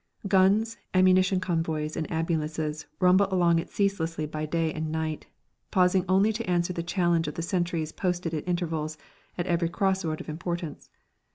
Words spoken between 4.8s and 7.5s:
night, pausing only to answer the challenge of the